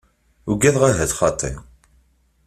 Ugadeɣ 0.51 0.83
ahat 0.89 1.11
xaṭi. 1.19 1.51